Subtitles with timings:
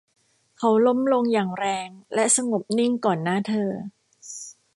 [0.57, 3.69] เขาล้มลงอย่างแรงและสงบนิ่งก่อนหน้าเธอ